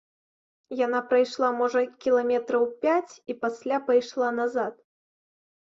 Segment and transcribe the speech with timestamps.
[0.85, 4.85] Яна прайшла, можа, кіламетраў пяць і пасля пайшла назад.